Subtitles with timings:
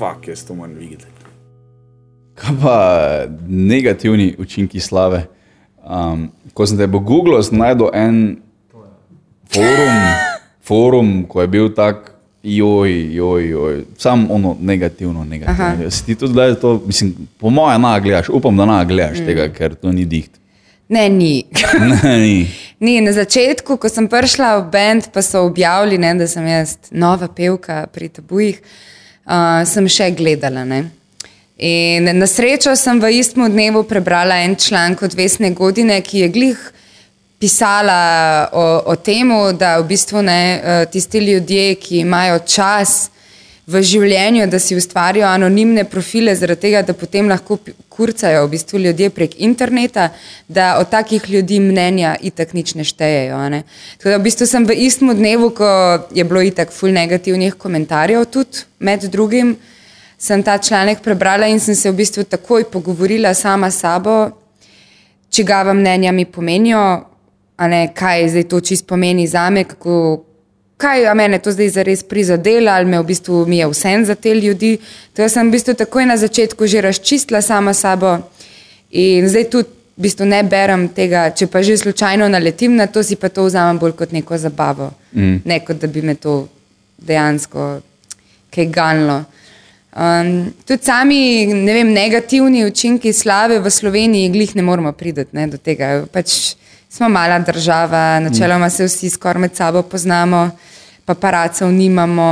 [0.00, 1.04] fuck, jaz to moram videti.
[2.34, 2.76] Kaj pa
[3.48, 5.26] negativni učinki slave?
[5.84, 8.38] Um, ko sem te po Googlu znašel en
[9.52, 10.00] forum,
[10.64, 12.12] forum, ko je bil tak,
[12.42, 15.90] joj, joj, joj, sam ono negativno, negativno.
[15.90, 19.26] Si ti tudi gledal to, mislim, po mojem, na gledaš, upam, da na gledaš mm.
[19.26, 20.30] tega, ker to ni diht.
[20.88, 21.44] Ne, ni.
[22.04, 22.46] ne, ni.
[22.80, 23.00] ni.
[23.00, 27.28] Na začetku, ko sem prišla v bend, pa so objavili, ne, da sem jaz nova
[27.28, 28.88] pevka pri tabujih, uh,
[29.66, 30.64] sem še gledala.
[30.64, 30.84] Ne.
[31.60, 36.28] In na srečo sem v istem dnevu prebrala en članek od Vesne Godine, ki je
[36.28, 36.60] glih
[37.40, 40.40] pisala o, o tem, da v bistvu ne
[40.92, 43.10] tisti ljudje, ki imajo čas
[43.70, 47.58] v življenju, da si ustvarijo anonimne profile, zaradi tega, da potem lahko
[47.92, 50.08] kurcajo v bistvu ljudje prek interneta,
[50.48, 53.40] da od takih ljudi mnenja itak nič ne štejejo.
[53.52, 53.62] Ne?
[53.98, 55.68] Tako da v bistvu sem v istem dnevu, ko
[56.16, 59.54] je bilo itak ful negativnih komentarjev, tudi med drugim,
[60.20, 64.30] sem ta članek prebrala in sem se v bistvu takoj pogovorila sama s sabo,
[65.30, 67.04] čigava mnenja mi pomenijo,
[67.60, 70.24] ne, kaj zdaj to čist pomeni za me, kako
[70.80, 74.14] kaj a mene to zdaj zares prizadela ali me v bistvu mi je vse za
[74.14, 74.78] te ljudi.
[75.14, 78.16] To sem v bistvu takoj na začetku že razčistila sama sabo
[78.90, 79.68] in zdaj tudi
[80.00, 83.44] v bistvu ne berem tega, če pa že slučajno naletim na to, si pa to
[83.44, 85.42] vzamem bolj kot neko zabavo, mm.
[85.44, 86.48] ne kot da bi me to
[86.96, 87.80] dejansko
[88.48, 89.18] kaj ganilo.
[89.90, 95.58] Um, tudi sami ne vem, negativni učinki slave v Sloveniji, glih ne moramo priti do
[95.58, 96.06] tega.
[96.12, 96.54] Pač
[96.88, 100.48] smo mala država, načeloma se vsi skoraj med sabo poznamo
[101.10, 102.30] paparacev nimamo.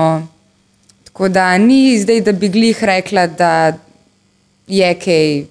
[1.05, 3.53] Tako da ni zdaj, da bi glih rekla, da
[4.69, 5.45] je kaj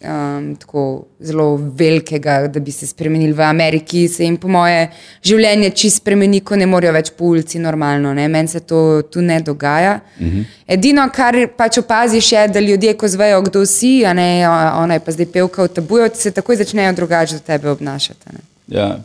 [0.00, 4.08] um, tako zelo velikega, da bi se spremenili v Ameriki.
[4.08, 4.88] Se jim, po moje,
[5.22, 8.14] življenje čist spremeni, ko ne morejo več po ulici normalno.
[8.14, 10.00] Meni se to tu ne dogaja.
[10.20, 10.46] Mhm.
[10.66, 15.04] Edino, kar pač opaziš, je, da ljudje, ko zvejo, kdo si, a ne ona je
[15.04, 18.42] pa zdaj pevka v tabuju, se takoj začnejo drugače do tebe obnašati.
[18.68, 18.96] Ja.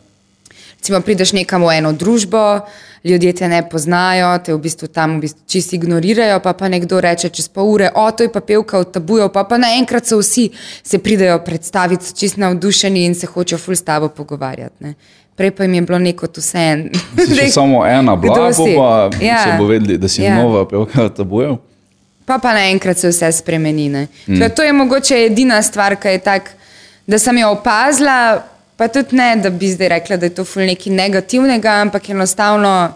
[0.78, 2.66] Recimo, prideš nekam v eno družbo
[3.04, 7.02] ljudje te ne poznajo, te v bistvu tam v bistvu čisto ignorirajo, pa pa nekdo
[7.02, 10.22] reče čez pol ure, o, to je pa pevka v tabuju, pa pa naenkrat so
[10.22, 10.50] vsi
[10.84, 14.76] se pridejo predstaviti, čisto navdušeni in se hočejo ful s tabo pogovarjati.
[14.80, 14.94] Ne.
[15.36, 16.90] Prej pa jim je bilo neko tu vse en.
[17.36, 19.44] Če samo ena bila, pa ja.
[19.44, 20.36] se bo vedeli, da si ja.
[20.38, 21.58] nova pevka v tabuju.
[22.26, 23.90] Pa pa naenkrat se vse spremeni.
[23.90, 24.50] Mm.
[24.56, 26.54] To je mogoče edina stvar, ki je tak,
[27.08, 28.44] da sem jo opazila,
[28.84, 32.94] Pa tudi ne, da bi zdaj rekla, da je to ful nekaj negativnega, ampak enostavno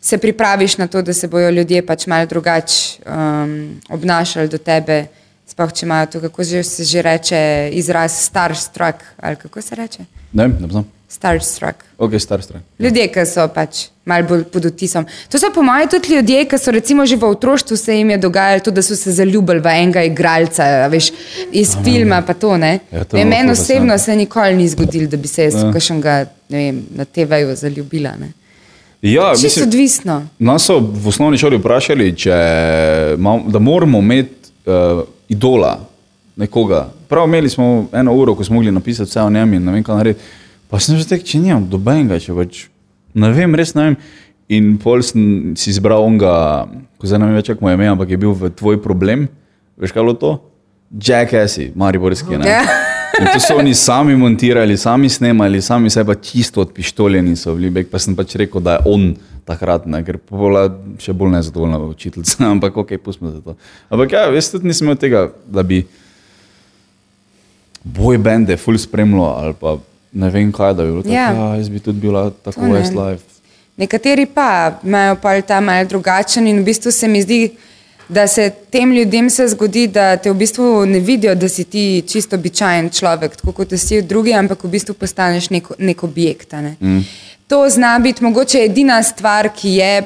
[0.00, 5.06] se pripraviš na to, da se bodo ljudje pač malo drugače um, obnašali do tebe.
[5.46, 7.40] Sploh če imajo to, kako se že reče,
[7.72, 10.06] izraz starstruck ali kako se reče.
[10.32, 10.84] Ne, ne znam.
[11.08, 11.84] Starstruck.
[11.98, 12.64] Okay, starstruck.
[12.78, 15.06] Ljudje, ki so pač malo bolj pod utisom.
[15.32, 18.18] To so po mojem tudi ljudje, ki so recimo že v otroštvu se jim je
[18.18, 21.10] dogajalo to, da so se zaljubili v enega igralca, veš,
[21.52, 22.20] iz Aha, filma.
[22.22, 25.72] To, ja, to meni osebno se nikoli ni zgodilo, da bi se jaz ja.
[25.72, 26.26] kakšnega
[26.96, 28.12] na TV-ju zaljubila.
[28.20, 28.32] Ne.
[29.02, 30.26] Ja, Čisto odvisno.
[30.38, 32.36] Nas so v osnovni šoli vprašali, če,
[33.46, 35.78] da moramo imeti uh, idola,
[36.36, 36.88] nekoga.
[37.08, 39.84] Prav imeli smo eno uro, ko smo mogli napisati vse o njem in ne vem,
[39.84, 40.24] kaj narediti.
[40.68, 42.66] Pa sem že rekel, če nimam dobenega, če več
[43.16, 43.96] ne vem, res ne vem.
[44.48, 46.32] In pol sem si izbral onega,
[47.00, 49.26] ko zdaj ne vem več, kako mu je ime, ampak je bil v tvoj problem.
[49.80, 50.34] Veš kaj je to?
[50.88, 52.38] Jack Assi, Mariborski.
[52.40, 52.60] Ne?
[53.18, 57.84] In to so oni sami montirali, sami snemali, sami se pa čisto odpištoljeni so bili.
[57.84, 59.08] Pa sem pač rekel, da je on
[59.48, 60.02] takrat, ne?
[60.06, 60.68] ker bila
[61.02, 62.44] še bolj nezadovoljna učiteljica.
[62.54, 63.56] Ampak ok, pustimo za to.
[63.90, 65.82] Ampak ja, veš, tudi nisem imel tega, da bi
[67.96, 69.78] boj bende full spremljal ali pa
[70.12, 71.02] ne vem, kaj da bi bilo.
[71.06, 71.28] Ja.
[71.28, 73.24] Tako, ja, jaz bi tudi bila tako Westlife.
[73.76, 77.50] Nekateri pa imajo pa ta mal drugačen in v bistvu se mi zdi,
[78.08, 82.02] da se tem ljudem se zgodi, da te v bistvu ne vidijo, da si ti
[82.08, 86.52] čisto običajen človek, tako kot vsi drugi, ampak v bistvu postaneš nek, nek objekt.
[86.52, 86.76] Ne?
[86.80, 87.04] Mm.
[87.48, 90.02] To zna biti mogoče edina stvar, ki je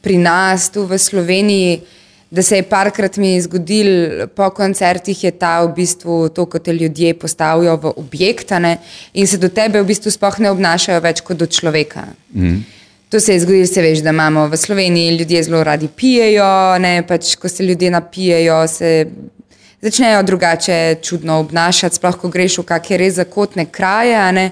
[0.00, 1.80] pri nas tu v Sloveniji
[2.30, 6.72] da se je parkrat mi zgodil po koncertih, je ta v bistvu to, ko te
[6.72, 8.76] ljudje postavijo v objektane
[9.14, 12.06] in se do tebe v bistvu sploh ne obnašajo več kot do človeka.
[12.34, 12.62] Mm.
[13.10, 17.02] To se je zgodilo, se veš, da imamo v Sloveniji ljudje zelo radi pijejo, ne,
[17.02, 19.06] pač ko se ljudje napijejo, se
[19.82, 24.50] začnejo drugače čudno obnašati, sploh ko greš v kakšne res zakotne kraje.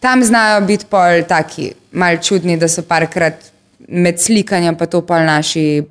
[0.00, 3.50] Tam znajo biti pol taki, mal čudni, da so parkrat
[3.88, 5.84] med slikanjem pa to pol naši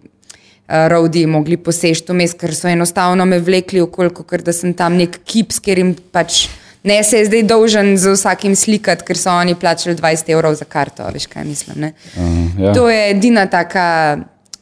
[0.69, 4.73] uh, rodi mogli poseči to mest, ker so enostavno me vlekli okoliko, ker da sem
[4.73, 6.47] tam nek kip, ker jim pač
[6.81, 10.65] ne se je zdaj dolžen z vsakim slikati, ker so oni plačali 20 evrov za
[10.65, 11.89] karto, veš kaj mislim.
[12.15, 12.23] Uh,
[12.59, 12.73] ja.
[12.73, 14.17] To je edina taka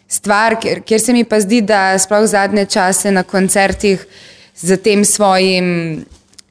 [0.07, 4.05] stvar, kjer, kjer se mi pa zdi, da sploh zadnje čase na koncertih
[4.55, 6.05] z tem svojim,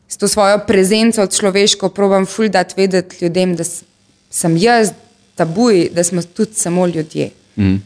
[0.09, 3.83] s to svojo prezenco človeško probam ful dati vedeti ljudem, da s-
[4.31, 4.93] sem jaz
[5.35, 7.31] tabuj, da smo tudi samo ljudje.
[7.57, 7.83] Mm.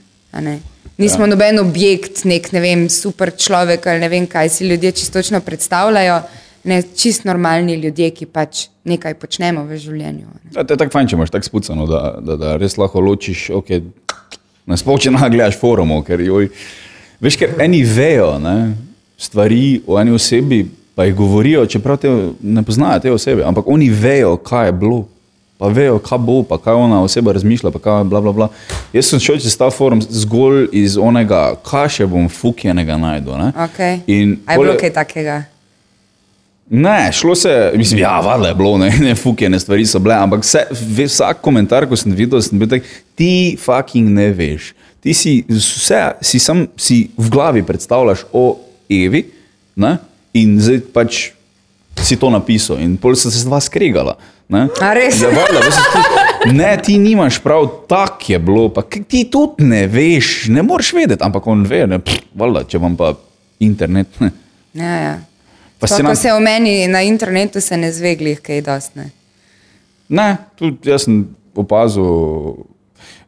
[1.00, 1.30] Nismo ja.
[1.32, 6.20] noben objekt, nek ne vem, super človek ali ne vem, kaj si ljudje čistočno predstavljajo.
[6.68, 10.26] Ne, čist normalni ljudje, ki pač nekaj počnemo v življenju.
[10.52, 13.46] Ja, to je tako fajn, če imaš tako spucano, da, da, da res lahko ločiš,
[13.56, 13.80] okay,
[14.68, 16.50] nasploh če nagledaš forumov, ker joj,
[17.24, 18.74] veš, ker eni vejo ne,
[19.16, 22.12] stvari o eni osebi, pa jih govorijo, čeprav te
[22.42, 25.00] ne poznajo te osebe, ampak oni vejo, kaj je bilo,
[25.60, 28.48] pa vejo, kaj bo, pa kaj ona oseba razmišlja, pa kaj bla bla bla.
[28.96, 33.36] Jaz sem šel čez ta forum zgolj iz onega, kaj še bom fukjenega najdu.
[33.36, 33.48] Ne?
[33.68, 34.00] Okay.
[34.08, 35.42] In A je bilo kaj takega?
[36.70, 40.46] Ne, šlo se, mislim, ja, valjda je bilo, ne, ne fukene stvari so bile, ampak
[40.46, 42.86] vse, vsak komentar, ko sem videl, sem bil tak,
[43.18, 44.70] ti fucking ne veš.
[45.02, 48.44] Ti si vse, si sam si v glavi predstavljaš o
[48.88, 49.26] Evi
[49.76, 49.96] ne,
[50.32, 51.20] in zdaj pač
[52.00, 54.14] si to napisal in pol so se z vas skregala.
[54.50, 54.64] Ne.
[54.80, 55.20] A res?
[55.20, 56.00] Ja, valjda, veš, ti,
[56.52, 61.22] ne, ti nimaš prav, tak je bilo, pa ti tudi ne veš, ne moreš vedeti,
[61.22, 63.12] ampak on ve, ne, pff, valjda, če vam pa
[63.60, 64.08] internet.
[64.20, 64.30] Ne.
[64.74, 65.14] Ja, ja.
[65.78, 68.96] Pa To, se ko nam- se o meni na internetu se ne zvegli, kaj dost
[68.96, 69.10] ne.
[70.10, 71.22] Ne, tudi jaz sem
[71.54, 72.66] opazil.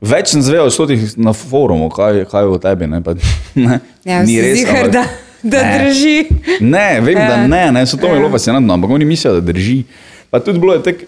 [0.03, 2.87] Več sem zvedel od tih na forumu, kaj, kaj je o tebi.
[2.89, 3.15] Ne, pa,
[3.57, 4.59] ne, Ja, ni res.
[4.59, 5.05] ziher, ampak- da,
[5.45, 5.79] da Ne.
[5.79, 6.17] drži.
[6.61, 7.47] Ne, vem, da Ja.
[7.47, 9.85] ne, ne so to zelo fascinantno, ampak oni mislijo, da drži.
[10.33, 11.05] Pa tudi bilo je tako,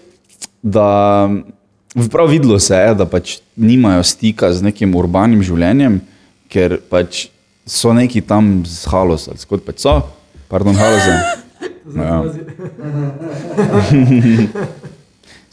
[0.61, 0.87] da
[2.11, 5.99] prav videlo se je, da pač nimajo stika z nekim urbanim življenjem,
[6.51, 7.25] ker pač
[7.65, 9.97] so neki tam z Halosa, kot pač so,
[10.51, 11.15] pardon, Halosa.
[11.85, 12.15] Ja.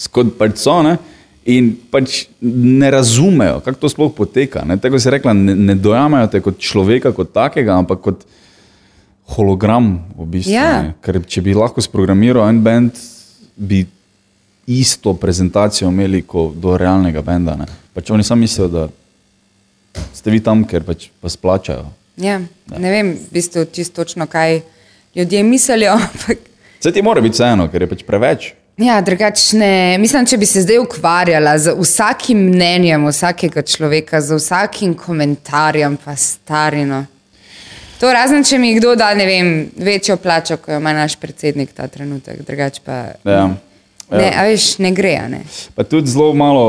[0.00, 0.96] Skod pač so, ne?
[1.44, 4.62] In pač ne razumejo, kako to sploh poteka.
[4.64, 4.78] Ne?
[4.80, 8.24] Tako si rekla, ne, ne dojamajo te kot človeka, kot takega, ampak kot
[9.34, 9.96] hologram.
[10.16, 10.70] V bistvu, Ja.
[10.86, 10.94] ne.
[11.04, 12.96] Ker če bi lahko sprogramiral en bend,
[13.56, 13.86] bi
[14.66, 17.56] isto prezentacijo imeli kot do realnega benda.
[17.56, 17.66] Ne?
[17.94, 18.88] Pač oni sami mislijo, da
[20.14, 21.90] ste vi tam, ker pač vas plačajo.
[22.16, 22.38] Ja,
[22.78, 24.60] ne vem, v bistvu čisto točno, kaj
[25.14, 26.48] ljudje mislijo, ampak
[26.82, 28.46] Vse ti mora biti vseeno, ker je pač preveč.
[28.82, 29.98] Ja, drugačne.
[30.02, 36.16] Mislim, če bi se zdaj ukvarjala z vsakim mnenjem vsakega človeka, z vsakim komentarjem, pa
[36.18, 37.04] starino.
[38.02, 41.70] To razen, če mi kdo da, ne vem, večjo plačo, kot jo ima naš predsednik
[41.70, 42.96] ta trenutek, drugače pa.
[43.22, 43.44] Ja.
[44.10, 45.44] Ne, a veš, ne gre, ne.
[45.76, 46.64] Pa tudi zelo malo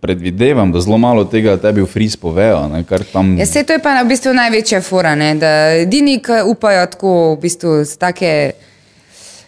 [0.00, 2.68] predvidevam, da zelo malo tega tebi v fris povejo.
[2.70, 3.34] Ne, tam...
[3.38, 5.50] Ja, se to je pa v bistvu največja fora, ne, da
[5.82, 8.30] edini, ki upajo tako v bistvu z take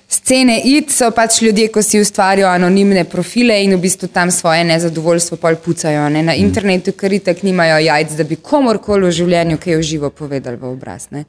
[0.09, 4.65] scene id, so pač ljudje, ko si ustvarjajo anonimne profile in v bistvu tam svoje
[4.65, 6.05] nezadovoljstvo pol pucajo.
[6.15, 6.23] Ne.
[6.23, 10.61] Na internetu, ker itek nimajo jajc, da bi komorkoli v življenju kaj v živo povedali
[10.61, 11.09] v obraz.
[11.11, 11.25] Ne.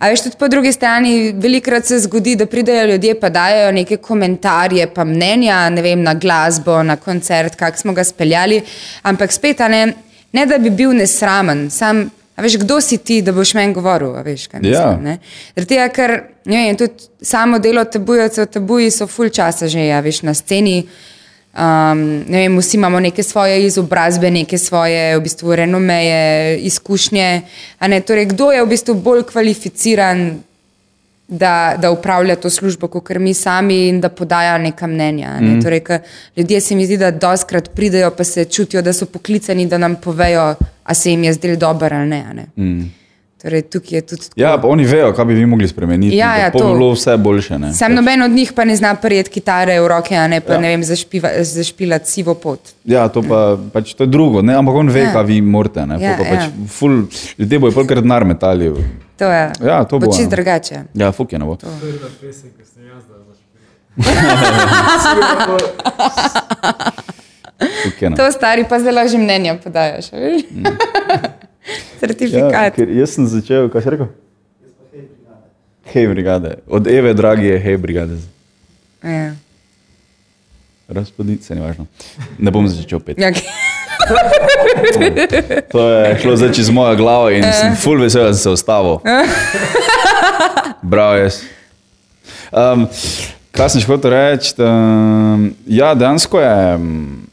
[0.00, 4.00] A veš, tudi po drugi strani, velikrat se zgodi, da pridejo ljudje pa dajo neke
[4.00, 8.62] komentarje, pa mnenja, ne vem, na glasbo, na koncert, kak smo ga speljali,
[9.04, 9.86] ampak spet, ne,
[10.32, 12.06] ne da bi bil nesramen, sam,
[12.36, 15.18] a veš, kdo si ti, da boš meni govoril, veš, mislim, Ja.
[15.54, 16.14] Zaradi tega, ker
[16.44, 20.86] ne vem, tudi samo delo tabujcev, tabuji so ful časa že, ja, veš, na sceni.
[21.54, 27.42] Um, ne vem, vsi imamo neke svoje izobrazbe, neke svoje v bistvu, renomeje, izkušnje.
[27.86, 30.42] Ne, torej, kdo je v bistvu bolj kvalificiran,
[31.28, 35.40] da, da upravlja to službo, kot mi sami in da podaja neka mnenja.
[35.40, 35.56] Ne?
[35.56, 35.62] Mm.
[35.62, 35.82] Torej,
[36.36, 39.96] ljudje se mi zdi, da doskrat pridejo, pa se čutijo, da so poklicani, da nam
[39.96, 40.54] povejo,
[40.84, 42.24] a se jim je zdel dober ali ne.
[42.30, 42.46] a ne?
[42.56, 43.03] Mm.
[43.44, 44.22] Torej, tukaj je tudi.
[44.22, 44.32] tako.
[44.36, 46.16] Ja, pa oni vejo, kaj bi vi mogli spremeniti.
[46.16, 46.64] Ja, da ja, to.
[46.64, 47.58] bilo vse boljše.
[47.58, 47.74] Ne?
[47.74, 50.54] Sam noben od njih pa ne zna prijeti kitare v roke, a ne pa Ja.
[50.54, 50.58] ja.
[50.58, 52.60] ne vem, zašpiva- zašpilati sivo pot.
[52.84, 54.54] Ja, to pa pač, to je drugo, ne?
[54.54, 55.12] ampak on ve, Ja.
[55.12, 55.84] kaj vi morate.
[55.84, 56.00] Ne?
[56.00, 56.48] Ja, pa pač ja.
[56.68, 57.04] ful,
[57.38, 58.72] ljudje bojo polkrat denar metali.
[59.16, 60.30] To je Ja, to bo, čist ja.
[60.30, 60.82] drugače.
[60.94, 61.56] Ja, fuk je ne bo.
[61.56, 63.94] Prva pesem, ki sem jaz dal za
[67.84, 68.16] Fuk je, ne.
[68.16, 70.10] To stari pa zdaj že mnenja podajaš,
[71.94, 72.74] Ja, Certifikat.
[72.76, 74.08] ker jaz sem začel, kaj si rekel?
[75.94, 76.56] Hej, brigade.
[76.68, 78.18] Od Eve, dragi je, hej, brigade.
[79.04, 79.32] Ja.
[80.88, 81.86] Razpoditi se, ni važno.
[82.38, 83.16] Ne bom začel pet.
[83.20, 83.48] Ja, okej.
[85.72, 88.98] To je šlo zdaj čez mojo glavo in sem full vesel, da sem se ustavil.
[90.82, 91.40] Bravo, jaz.
[92.52, 92.84] Um,
[93.56, 94.52] kaj sem še hotel reči?
[94.60, 96.52] Um, ja, dejansko je.
[96.76, 97.23] Um,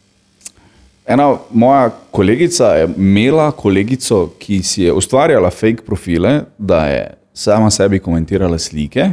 [1.12, 7.03] Ena moja kolegica je imela kolegico, ki si je ustvarjala fake profile, da je
[7.34, 9.10] sama sebi komentirala slike,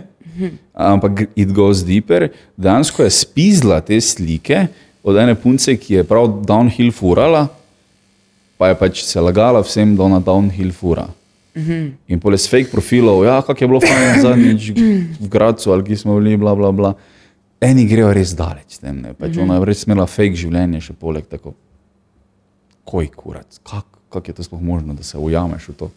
[0.73, 2.29] ampak it goes deeper.
[2.57, 4.67] Dejansko je spizla te slike
[5.03, 7.49] od ene punce, ki je prav downhill furala
[8.59, 11.07] pa je pač se lagala vsem, da ona downhill fura.
[11.55, 11.93] -hmm.
[12.07, 14.71] In poleg fake profilov, ja, kako je bilo fajn zadnjič
[15.21, 16.95] v Gracu ali ki smo bili, bla, bla, bla.
[17.61, 19.15] Eni grejo res daleč tem, ne.
[19.15, 19.43] Pač -hmm.
[19.43, 21.55] ona je res imela fake življenje še poleg tako.
[22.89, 25.91] Koj kurac, kako kak je to sploh možno, da se ujameš v to?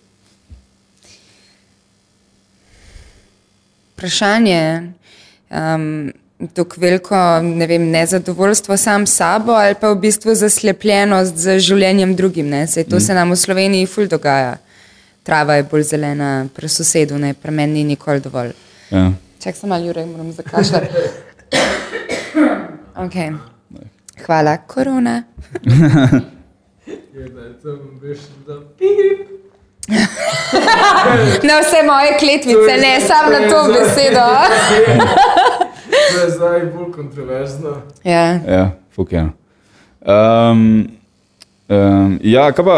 [3.94, 4.92] Vprašanje.
[5.50, 6.12] Um,
[6.54, 12.16] tako veliko ne vem, nezadovoljstvo sam s sabo ali pa v bistvu zaslepljenost z življenjem
[12.16, 12.50] drugim.
[12.50, 12.68] Ne?
[12.68, 13.00] Sej to mm.
[13.00, 14.58] se nam v Sloveniji ful dogaja.
[15.24, 18.52] Trava je bolj zelena, pri sosedu, ne, pri meni ni nikoli dovolj.
[18.90, 19.12] Ja.
[19.40, 20.88] Čak sem ali ure, moram zakašljati.
[23.06, 23.38] okay.
[24.26, 25.24] Hvala, korona.
[27.22, 29.28] Je, da je tam veš, da pip.
[31.48, 34.26] Na vse moje kletvice, ne samo na to besedo.
[36.14, 37.82] To je zdaj bolj kontroverzno.
[38.04, 38.40] Ja.
[38.48, 39.22] Ja, fuk je.
[39.22, 40.88] Um,
[41.68, 42.78] um, ja, kaj pa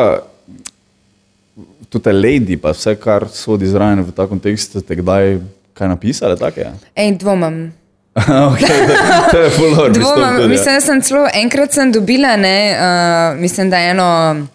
[1.90, 5.38] tudi lady, pa vse, kar sodi zraven v ta kontekst, ste kdaj
[5.74, 6.40] kaj napisali?
[6.40, 6.74] Tak, ja?
[6.96, 7.70] Ej, dvomam.
[8.54, 9.92] okay, to, to je fulor.
[9.92, 14.46] Dvomam, mislim, da sem celo enkrat sem dobila, ne, uh, mislim, da eno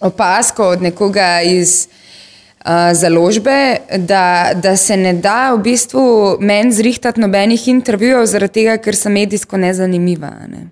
[0.00, 7.20] opasko od nekoga iz uh, založbe, da, da se ne da v bistvu meni zrihtati
[7.20, 10.32] nobenih intervjujev, zaradi tega, ker sem medijsko nezanimiva.
[10.48, 10.66] Ne.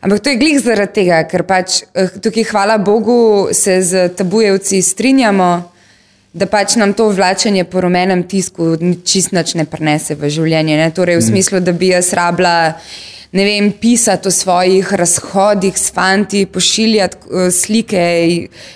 [0.00, 4.82] Ampak to je glih zaradi tega, ker pač eh, tukaj, hvala Bogu, se z tabujevci
[4.82, 5.50] strinjamo,
[6.36, 8.74] da pač nam to vlačenje po rumenem tisku
[9.04, 10.76] čist nič ne prenese v življenje.
[10.76, 10.88] Ne.
[10.92, 12.56] Torej, v smislu, da bi jaz rabila
[13.36, 18.04] ne vem, pisati o svojih razhodih s fanti, pošiljati uh, slike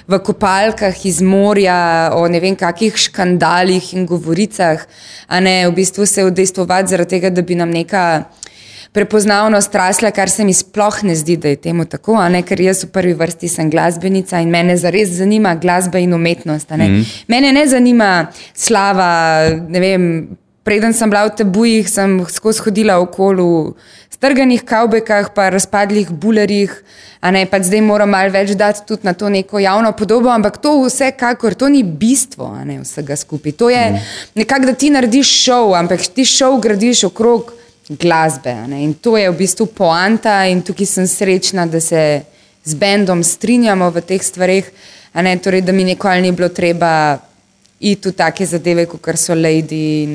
[0.09, 4.85] v kopalkah iz morja, o ne vem, kakih škandalih in govoricah,
[5.29, 8.05] a ne v bistvu se udejstvovati zaradi tega, da bi nam neka
[8.93, 12.85] prepoznavnost rasla, kar se mi sploh ne zdi, da je temu tako, ne, ker jaz
[12.85, 16.71] v prvi vrsti sem glasbenica in mene zares zanima glasba in umetnost.
[16.71, 16.89] Ne.
[16.89, 17.25] Mm -hmm.
[17.29, 20.29] Mene ne zanima slava, ne vem,
[20.63, 23.73] preden sem bila v tebujih, sem skozi hodila okoli
[24.11, 26.83] strganih kavbekah, pa razpadlih bulerjih,
[27.21, 30.59] a ne pa zdaj moram malo več dati tudi na to neko javno podobo, ampak
[30.61, 33.53] to vsekakor, to ni bistvo ne, vsega skupaj.
[33.53, 33.97] To je mm.
[34.35, 37.60] nekako, da ti narediš šov, ampak ti šov gradiš okrog
[37.99, 38.55] glasbe.
[38.79, 42.23] In to je v bistvu poanta in tukaj sem srečna, da se
[42.65, 44.71] z bendom strinjamo v teh stvarih,
[45.15, 47.19] ne, torej, da mi nikoli ni bilo treba
[47.81, 50.15] iti v take zadeve, kot so Lady in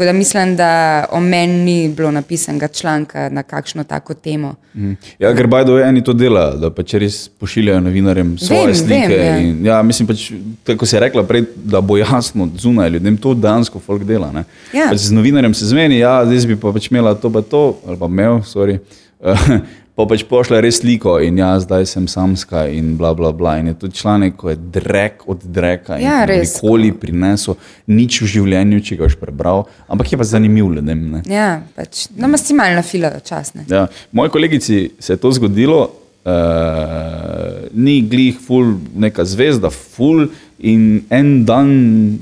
[0.00, 4.54] Tako da mislim, da o meni ni bilo napisanega članka na kakšno tako temo.
[4.74, 4.92] Mm.
[5.18, 9.08] Ja, ker bajdo eni to dela, da pač res pošiljajo novinarjem svoje vem, slike.
[9.08, 9.34] Vem, ja.
[9.38, 10.30] In, ja, mislim pač,
[10.64, 14.32] tako se je rekla prej, da bo jasno zunaj ljudem, to dejansko folk dela.
[14.72, 14.88] Ja.
[14.88, 18.00] Pač z novinarjem se zmeni, ja, zdaj bi pa pač imela to, pa to, ali
[18.00, 18.78] pa imel, sorry.
[20.00, 23.58] pa pač pošle res sliko in ja, zdaj sem samska in bla bla bla.
[23.60, 27.58] In je to članek, ko je drek od dreka in ja, nikoli prinesel
[27.90, 31.06] nič v življenju, če ga boš prebral, ampak je pa zanimiv ljudem.
[31.16, 31.22] Ne?
[31.28, 33.66] Ja, pač nam si malo na fila časne.
[33.68, 35.82] Ja, moji kolegici se je to zgodilo,
[36.24, 40.28] uh, ni glih ful, neka zvezda, ful.
[40.60, 41.70] In en dan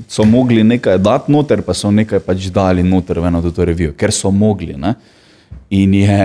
[0.07, 3.91] so mogli nekaj dati noter, pa so nekaj pač dali noter v eno to revijo,
[3.99, 4.77] ker so mogli.
[4.79, 4.93] Ne?
[5.75, 6.21] In je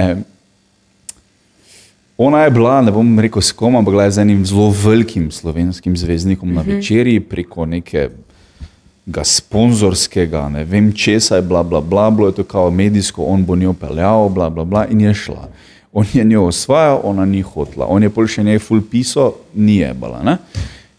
[2.19, 6.55] Ona je bila, ne bom rekel s kom, ampak z enim zelo velikim slovenskim zvezdnikom
[6.55, 6.71] na mhm.
[6.71, 12.71] večerji preko nekega sponzorskega, ne vem česa je bila, bla, bla, bilo je to kao
[12.71, 15.49] medijsko, on bo njo peljal, bla, bla, bla, in je šla.
[15.93, 17.87] On je njo osvajal, ona ni hotla.
[17.87, 20.23] On je pol še njej ful piso, ni je bila.
[20.27, 20.37] Ne?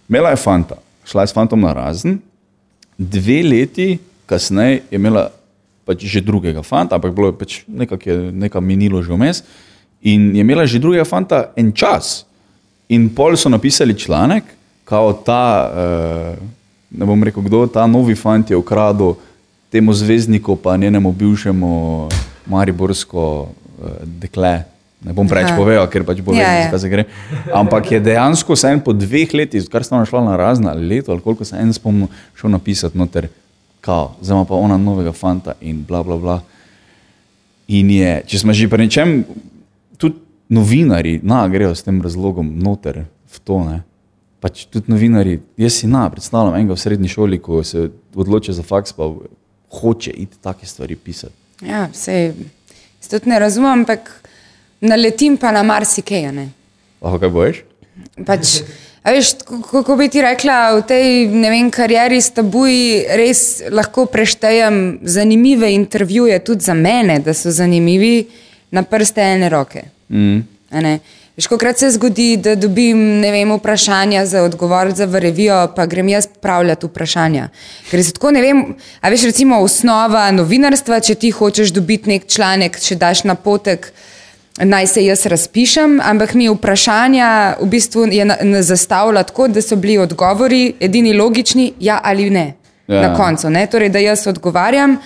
[0.09, 2.19] Imela je fanta, šla je s fantom na razen,
[2.97, 5.29] dve leti kasneje je imela
[5.85, 9.43] pač že drugega fanta, ampak bilo je pač nekaj minilo že vmes.
[10.01, 12.25] In je imela že drugega fanta en čas.
[12.89, 14.43] In pol so napisali članek,
[14.83, 16.35] kao ta, eh,
[16.91, 19.15] ne bom rekel kdo, ta novi fant je ukradel
[19.69, 22.09] temu zvezdniku, pa njenemu bivšemu
[22.45, 24.63] mariborsko eh, dekle.
[25.05, 26.69] Ne bom preveč povedal, ker pač bo vedel, ja, ja.
[26.73, 27.03] zakaj gre.
[27.53, 31.21] Ampak je dejansko se en po dveh letih, kar sta našla na razna leta, ali
[31.21, 33.27] koliko se en spomnil, šel napisati noter,
[33.85, 36.39] kao, zdaj pa ona novega fanta in bla bla bla.
[37.67, 39.19] In je, če smo že pri nečem,
[40.49, 43.59] novinari, na, grejo s tem razlogom noter v to.
[43.63, 43.81] Ne.
[44.43, 48.63] Pač tudi novinari, jaz si na, predstavljam enega v srednji šoli, ko se odloči za
[48.63, 49.09] faks, pa
[49.79, 51.33] hoče iti take stvari pisati.
[51.65, 52.33] Ja, vse,
[53.09, 54.11] tudi ne razumem, ampak
[54.81, 56.29] naletim pa na marsikaj.
[57.01, 57.63] Lahko kaj boš?
[58.27, 58.59] Pač,
[59.07, 59.31] veš,
[59.71, 66.39] kako bi ti rekla, v tej vem, karieri s tabuji res lahko preštejem zanimive intervjuje
[66.43, 68.27] tudi za mene, da so zanimivi
[68.71, 69.94] na prste ene roke.
[70.09, 70.39] Mm.
[71.37, 76.27] Veš, kolikrat se zgodi, da dobim vem, vprašanja za odgovor za revijo, pa grem jaz
[76.41, 77.49] pravljati vprašanja.
[77.89, 78.61] Ker se tako ne vem,
[79.01, 83.91] a veš, recimo osnova novinarstva, če ti hočeš dobiti nek članek, če daš napotek,
[84.63, 89.61] naj se jaz razpišem, ampak mi vprašanja v bistvu je na, na zastavlja tako, da
[89.61, 92.53] so bili odgovori edini logični, ja ali ne.
[92.87, 93.01] Ja.
[93.01, 93.65] Na koncu, ne?
[93.67, 94.99] torej da jaz odgovarjam.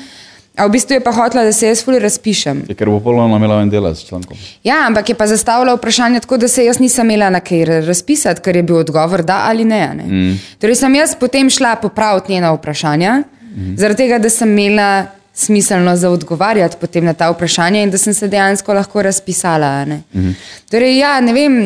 [0.55, 2.63] A v bistvu je pa hotela, da se jaz fully razpišem.
[2.67, 4.37] Je, ker bo polno imela en dela s člankom.
[4.63, 8.41] Ja, ampak je pa zastavila vprašanje tako, da se jaz nisem imela na kaj razpisati,
[8.41, 9.93] ker je bil odgovor da ali ne.
[9.95, 10.03] ne?
[10.03, 10.39] Mm.
[10.59, 13.23] Torej sem jaz potem šla popraviti njena vprašanja,
[13.55, 13.77] mm.
[13.77, 18.13] zaradi tega, da sem imela smiselno za odgovarjati potem na ta vprašanja in da sem
[18.13, 19.85] se dejansko lahko razpisala.
[19.85, 20.01] Ne?
[20.13, 20.35] Mm.
[20.71, 21.61] Torej, ja, ne vem.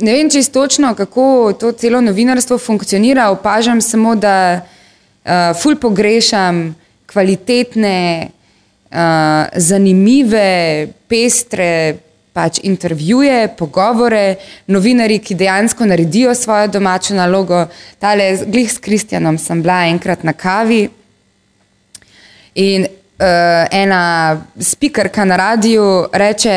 [0.00, 4.60] Ne vem čisto točno, kako to celo novinarstvo funkcionira, opažam samo, da
[5.24, 5.30] uh,
[5.62, 6.74] ful pogrešam
[7.10, 8.28] kvalitetne,
[8.90, 8.98] uh,
[9.56, 11.98] zanimive, pestre
[12.32, 14.36] pač intervjuje, pogovore,
[14.70, 17.66] novinari, ki dejansko naredijo svojo domačo nalogo.
[17.98, 20.84] Tale, glih s Kristjanom sem bila enkrat na kavi
[22.54, 24.02] in uh, ena
[24.60, 26.56] spikerka na radiju reče.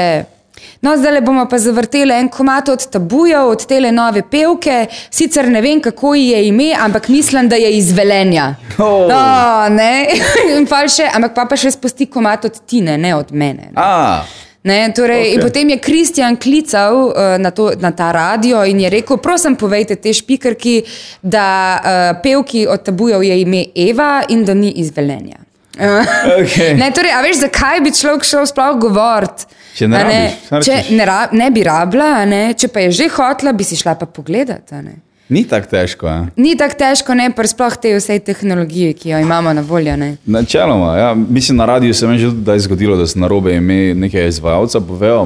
[0.83, 4.87] No, zdaj bomo pa zavrteli en komat od tabujev, od te nove pevke.
[5.09, 8.55] Sicer ne vem, kako ji je ime, ampak mislim, da je izvelenja.
[8.77, 9.07] Oh.
[9.07, 10.07] No, ne.
[10.69, 13.71] pa še, ampak pa, pa še spusti komat od Tine, ne od mene.
[13.71, 13.77] Ne.
[13.79, 14.23] A,
[14.63, 15.27] Ne, torej, Ok.
[15.27, 15.41] okay.
[15.43, 19.95] Potem je Kristjan klical uh, na, to, na ta radio in je rekel: Prosim, povejte
[19.99, 20.83] te špikerki,
[21.19, 25.42] da uh, pevki od tabujev je ime Eva in da ni izvelenja.
[25.77, 26.73] Okay.
[26.77, 29.49] Ne, torej, a veš, zakaj bi človek šel sploh govoriti?
[29.73, 33.09] Če ne A rabiš, če ne, ra, ne bi rabila, ne, če pa je že
[33.15, 34.69] hotla, bi si šla pa pogledat.
[34.83, 34.99] ne.
[35.33, 36.07] Ni tako težko.
[36.07, 36.25] Ja.
[36.37, 39.95] Ni tako težko, ne pa sploh te vse tehnologije, ki jo imamo na voljo.
[39.97, 40.17] Ne.
[40.25, 41.13] Načeloma, ja.
[41.15, 44.27] mislim, na radiju se mi je že tudi zgodilo, da se na robe ime nekaj
[44.27, 45.25] izvajalca povejo,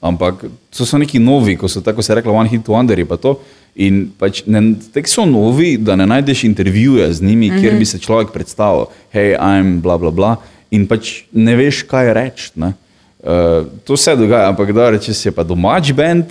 [0.00, 3.38] ampak to so neki novi, ko so tako se rekla, one hit wonder pa to.
[3.78, 7.60] In pač ne, tek so novi, da ne najdeš intervjuja z njimi, mm -hmm.
[7.60, 10.36] kjer bi se človek predstavil, hej, I'm bla bla bla,
[10.70, 12.50] in pač ne veš, kaj reči.
[12.58, 16.24] Uh, to se dogaja, ampak da rečeš, je pa domač bend,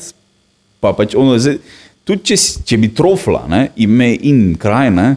[0.79, 1.57] pa pač ono, zdaj,
[2.03, 5.15] tudi če, če bi trofla, ne, ime in kraj, ne,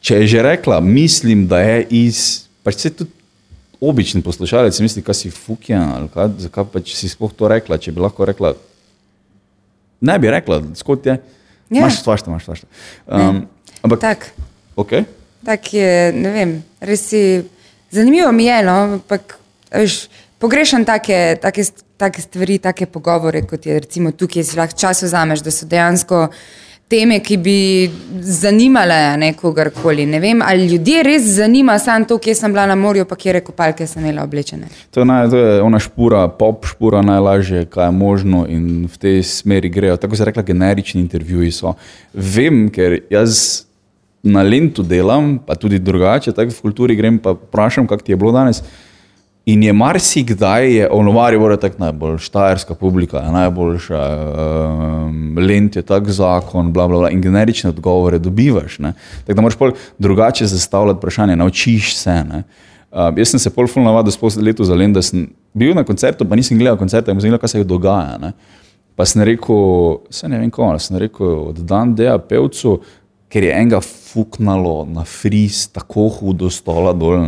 [0.00, 3.17] če je že rekla, mislim, da je iz, pač se tudi
[3.80, 7.92] obični poslušalec misli, kaj si fukjan ali kaj, zakaj pač si sploh to rekla, če
[7.94, 8.54] bi lahko rekla,
[10.00, 11.18] ne bi rekla, skot je,
[11.68, 11.82] Ja.
[11.82, 12.66] imaš svašta, imaš svašta.
[13.06, 13.42] Um,
[13.84, 14.30] ampak, Tak,
[14.76, 14.92] ok,
[15.44, 17.20] tak je, ne vem, res si
[17.92, 19.36] zanimivo mi je, no, ampak
[19.70, 20.08] veš,
[20.40, 21.66] pogrešam take, take,
[22.00, 26.28] take stvari, take pogovore, kot je recimo tukaj, si lahko čas vzameš, da so dejansko
[26.88, 32.52] teme, ki bi zanimale a ne vem, ali ljudje res zanima samo to, kje sem
[32.52, 34.68] bila na morju, pa kje kopalke sem imela oblečene.
[34.90, 38.98] to je, naj, to je ona špura, pop špura najlažje, kaj je možno in v
[38.98, 39.96] tej smeri grejo.
[39.96, 41.74] Tako se rekla, generični intervjuji so.
[42.14, 43.64] Vem, ker jaz
[44.22, 48.16] na Lentu delam, pa tudi drugače, tako v kulturi grem pa vprašam, kako ti je
[48.16, 48.62] bilo danes.
[49.48, 54.00] In je marsikdaj, je onovari, voda tako najbolj štajerska publika, je najboljša,
[55.08, 58.78] um, lent je tak zakon, bla, bla, bla, in generične odgovore dobivaš.
[58.78, 58.92] ne.
[59.26, 62.24] Tako da moraš pol drugače zastavljati vprašanje, naučiš se.
[62.28, 62.42] ne.
[62.92, 65.84] Uh, jaz sem se pol ful navadil sploh leto za lent, da sem bil na
[65.84, 68.18] koncertu, pa nisem gledal koncerta, in sem gledal, kaj se dogaja.
[68.20, 68.32] Ne.
[68.96, 72.82] Pa sem rekel, se ne vem, kako sem rekel, oddan deja pevcu,
[73.32, 77.24] ker je enega fuknalo na fris, tako hudo stola dol.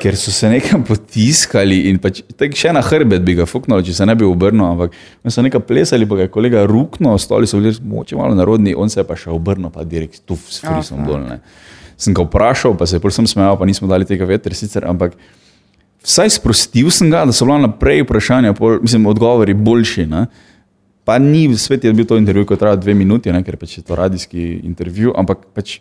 [0.00, 2.20] Ker so se nekam potiskali in pač,
[2.58, 4.96] še na hrbet bi ga fuknilo, če se ne bi obrnil, ampak
[5.32, 9.00] so nekaj plesali, pa je kolega ruknil, stoli so bili moče malo narodni, on se
[9.00, 11.08] je pa še obrnil, pa direkt tu s frisom Aha.
[11.08, 11.24] dol.
[11.24, 11.40] Ne.
[11.96, 15.16] Sem ga vprašal, pa se je sem smejal, pa nismo dali tega vetra sicer, ampak
[16.04, 20.06] vsaj sprostil sem ga, da so bila naprej vprašanja, pol, mislim, odgovori boljši.
[20.12, 20.26] Ne.
[21.06, 23.84] Pa ni, svet je bil to intervju, ki traja dve minuti, ne, ker pač je
[23.86, 25.78] to radijski intervju, ampak pač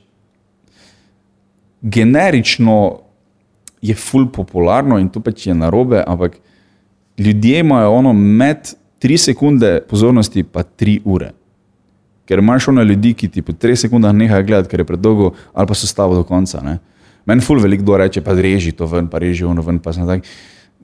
[1.82, 3.05] generično
[3.90, 6.38] je ful popularno in to pač je narobe, ampak
[7.18, 11.32] ljudje imajo ono med 3 sekunde pozornosti, pa 3 ure.
[12.26, 15.68] Ker imaš ono ljudi, ki ti po 3 sekundah nehajo gledati, ker je predolgo, ali
[15.68, 16.62] pa so stavo do konca.
[16.66, 16.80] Ne?
[17.26, 20.08] Meni ful veliko kdo reče, pa reži to ven, pa reži ono ven, pa sem
[20.08, 20.26] tak.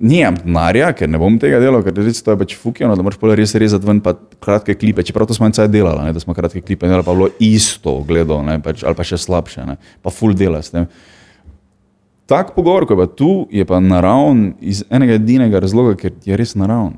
[0.02, 3.20] Nijam denarja, ker ne bom tega delal, ker res to je pač fukjeno, da moraš
[3.22, 5.06] pol res rezati ven pa kratke klipe.
[5.06, 7.30] Čeprav to smo en cajt delali, ne, da smo kratke klipe delali, pa je bilo
[7.46, 10.88] isto gledal, ne, pač, ali pa še slabše, ne, pa ful dela s tem.
[12.32, 16.38] Tak pogovor, ko je pa tu, je pa naravn iz enega edinega razloga, ker je
[16.39, 16.94] res naravn.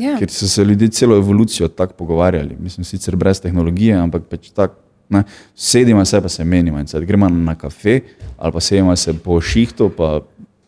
[0.00, 0.16] Ja.
[0.18, 4.80] Ker so se ljudje celo evolucijo tako pogovarjali, mislim, sicer brez tehnologije, ampak pač tako.
[5.54, 8.00] Sedimo se, pa se menimo gremo na kafe,
[8.38, 10.20] ali pa sedimo se po šihtu, pa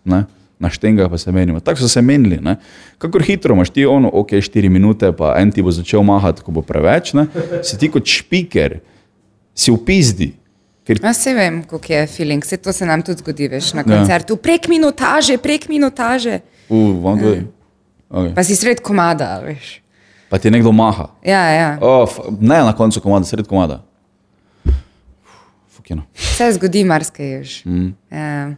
[0.05, 0.25] ne,
[0.59, 1.61] na štengah pa se menimo.
[1.61, 2.39] Tako so se menili.
[2.43, 2.57] Ne?
[2.99, 6.53] Kakor hitro imaš ti ono, ok, 4 minute, pa en ti bo začel mahati, ko
[6.53, 7.27] bo preveč, ne?
[7.63, 8.79] si ti kot špiker,
[9.55, 10.33] si v pizdi.
[10.85, 13.85] Ker Jaz se vem, kako je feeling, se to se nam tudi zgodi, veš, na
[13.85, 14.37] koncertu.
[14.37, 16.41] Prek minutaže, prek minutaže.
[16.69, 17.47] v, vam tudi.
[18.11, 18.35] Okay.
[18.37, 19.81] Pa si sred komada, veš.
[20.29, 21.09] Pa ti nekdo maha.
[21.25, 21.71] Ja, ja.
[21.81, 22.09] Oh,
[22.41, 23.81] ne na koncu komada, sred komada.
[25.73, 26.05] Fukino.
[26.15, 27.57] Se zgodi marsikaj, veš.
[27.65, 27.91] Mm.
[28.13, 28.53] Ja.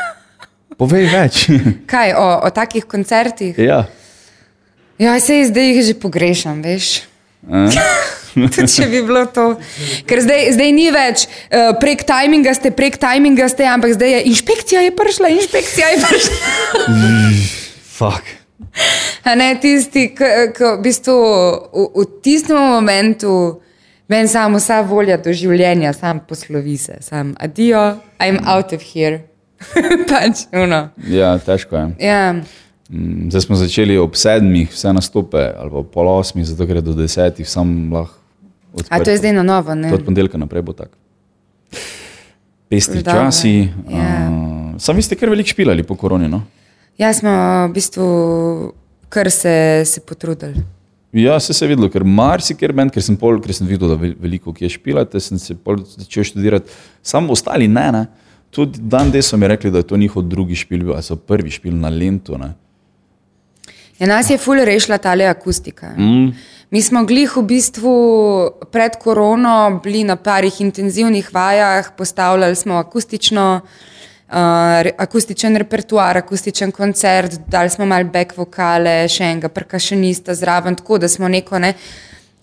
[0.80, 1.44] Povej več.
[1.92, 3.58] Kaj o, o takih koncertih?
[3.58, 3.84] ja.
[5.00, 7.02] Ja, se zdaj jih že pogrešam, veš.
[8.34, 9.46] Tudi če bi bilo to.
[10.08, 14.20] Ker zdaj, zdaj ni več uh, prek tajminga, ste prek tajminga, ste, ampak zdaj je
[14.32, 16.36] inšpekcija je prišla, inšpekcija je prišla.
[18.00, 18.36] Fuck.
[19.24, 21.16] A ne tisti, ki v, bistvu,
[21.72, 23.60] v, v tistem momentu
[24.10, 29.26] meni samo vsa volja do življenja, sam poslovi se, sam adijo, I'm out of here.
[30.10, 30.88] pač, uno.
[31.10, 31.86] Ja, težko je.
[32.06, 32.32] Ja.
[32.90, 36.86] Mm, Zdaj smo začeli ob sedmih, vse nastope, ali pa pol osmih, zato ker je
[36.88, 38.19] do desetih, sam lahko
[38.72, 39.00] odprem.
[39.00, 39.92] A to je zdaj na novo, ne?
[39.94, 40.96] Od ponedeljka naprej bo tako.
[42.68, 43.68] Pestri Dobro, časi.
[43.90, 44.30] ja.
[44.30, 46.28] Uh, sam vi ste kar veliko špilali po koroni.
[46.28, 46.42] No?
[46.98, 47.30] Ja, smo
[47.66, 48.06] v bistvu
[49.08, 50.62] kar se, se potrudili.
[51.12, 54.14] Ja, se je videlo, ker marsikaj bend, ker sem, pol, ker sem videl, da vel-
[54.20, 56.70] veliko kje špilate, sem se pol začel študirati.
[57.02, 58.04] Sam ostali ne, ne.
[58.54, 61.16] Tudi dan D so mi rekli, da je to njihov drugi špil, bil, ali so
[61.16, 62.38] prvi špil na Lentu.
[62.38, 62.52] Ne.
[63.98, 65.90] Ja, nas je ful rešila tale akustika.
[65.98, 66.30] Mm.
[66.70, 67.92] Mi smo glih v bistvu
[68.70, 73.46] pred korono bili na parih intenzivnih vajah, postavljali smo akustično,
[74.28, 74.36] uh,
[74.86, 81.00] re, akustičen repertoar, akustičen koncert, dali smo malo back vokale, še enega prkašenista zraven, tako
[81.02, 81.74] da smo neko ne.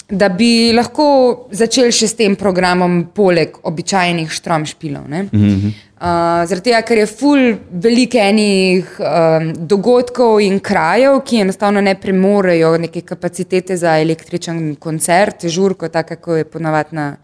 [0.08, 1.06] Da bi lahko
[1.52, 5.04] začeli še s tem programom, poleg običajnih štromšpilov.
[5.04, 5.74] Mm -hmm.
[6.00, 11.96] uh, Zaradi tega, ker je ful veliko enih um, dogodkov in krajev, ki enostavno ne
[11.96, 17.18] premorejo neke kapacitete za električen koncert, žurko, tako kot je ponavadi na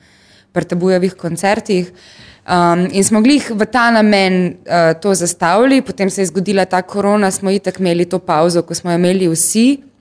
[0.51, 1.91] Prtabujevih koncertih.
[2.47, 6.81] Um, in smo glih v ta namen uh, to zastavili, potem se je zgodila ta
[6.81, 9.92] korona, smo itak imeli to pauzo, ko smo jo imeli vsi.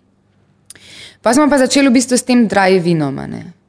[1.23, 3.15] Pa smo pa začeli v bistvu s tem drive-inom.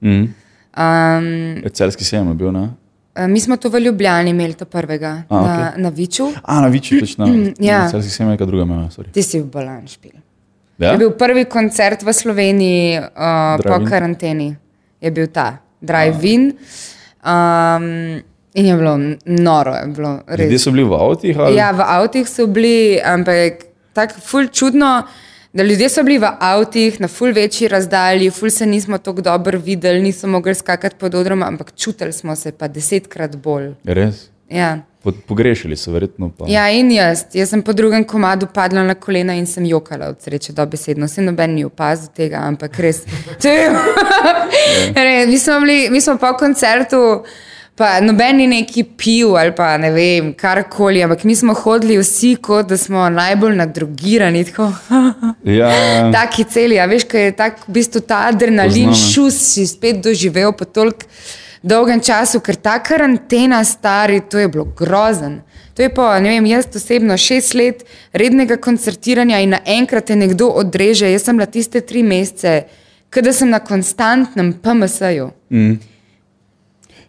[0.01, 0.33] Mm.
[0.73, 2.73] Um, Celski sejem je bil, ne?
[3.15, 5.81] Eh, Mi smo to v Ljubljani imeli, to prvega, A, na, okej.
[5.81, 6.31] na Viču.
[6.41, 7.29] A, na Viči, točno.
[7.59, 7.85] Ja.
[7.91, 9.11] Celski sejem je neka druga meva, sorry.
[9.13, 10.17] Ti si v Bolan špil.
[10.81, 10.91] Ja?
[10.91, 14.49] Je bil prvi koncert v Sloveniji uh, po karanteni,
[14.97, 16.57] je bil ta drive-in.
[17.21, 18.17] Um,
[18.53, 20.63] in je bilo noro, je bilo Ljudje res.
[20.63, 21.55] so bili v avtih ali?
[21.55, 25.03] Ja, v avtih so bili, ampak tako ful čudno.
[25.53, 29.59] Da ljudje so bili v avtih na ful večji razdalji, ful se nismo tako dobro
[29.59, 33.71] videli, niso mogli skakati pod odrom, ampak čutili smo se pa desetkrat bolj.
[33.85, 34.15] Res?
[34.49, 34.79] Ja.
[35.03, 36.45] Po- Pogrešili so verjetno pa.
[36.47, 37.25] Ja, in jaz.
[37.33, 41.07] Jaz sem po drugem komadu padla na kolena in sem jokala od sreče, dobesedno.
[41.07, 43.03] Se noben ni opazil tega, ampak res.
[43.41, 43.69] To je-
[44.95, 47.23] res mi, smo bili, mi smo po koncertu,
[47.75, 52.35] pa noben ni neki pil ali pa ne vem, karkoli, ampak mi smo hodili vsi,
[52.41, 54.45] kot da smo najbolj nadrogirani.
[54.49, 54.71] Tako.
[55.43, 55.67] Ja,
[56.13, 58.95] Taki celi, a veš, kaj je tak, v bistvu ta adrenalin, ja.
[58.95, 61.03] šus si spet doživel po toliko
[61.63, 65.41] dolgem času, ker ta karantena, stari, to je bilo grozen.
[65.73, 67.83] To je pa, ne vem, jaz osebno šest let
[68.13, 71.09] rednega koncertiranja in naenkrat te nekdo odreže.
[71.09, 72.67] Jaz sem bila tiste tri mesece,
[73.09, 75.31] kada sem na konstantnem PMS-ju.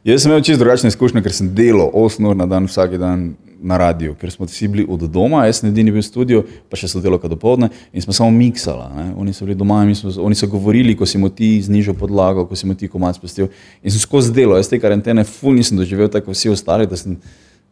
[0.05, 3.23] Jaz sem imel čisto drugačne izkušnje, ker sem delal 8 ur na dan, vsak dan
[3.64, 6.77] na radiju, ker smo vsi bili od doma, jaz sem edini bil v studiu, pa
[6.77, 8.85] še so delali do povdne in smo samo miksali.
[8.97, 9.07] ne.
[9.17, 12.45] Oni so bili doma in smo, oni so govorili, ko si mu ti znižal podlago,
[12.45, 13.49] ko si mu ti komad spustil.
[13.81, 17.01] In sem skozi delo, jaz te karantene ful nisem doživel tako kot vsi ostali, da
[17.01, 17.17] sem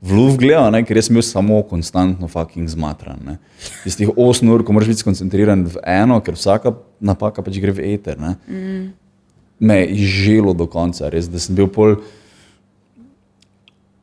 [0.01, 3.21] v luft gledal, ne, ker jaz sem bil samo konstantno fucking zmatran.
[3.29, 3.37] Ne.
[3.85, 7.93] Tistih 8 ur, ko moraš biti skoncentriran v eno, ker vsaka napaka pač gre v
[7.93, 8.17] eter.
[8.17, 8.35] Ne.
[9.61, 12.01] Me je izželo do konca, res, da sem bil pol.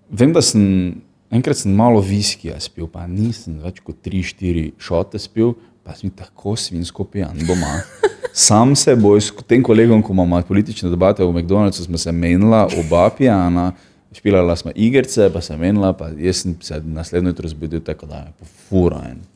[0.10, 0.96] Vem, da sem
[1.32, 5.54] enkrat sem malo viskija spil, pa nisem več kot 3-4 šote spil,
[5.86, 7.80] pa sem tako svinsko pijan doma.
[8.34, 12.66] Sam se boj s tem kolegom, ko imamo politične debate v McDonald'su, smo se menila,
[12.78, 13.72] oba pijana,
[14.16, 18.26] špilala smo igrice, pa se menila, pa jaz sem se naslednjo jutro zbudil tako, da
[18.26, 19.20] je pofurajen.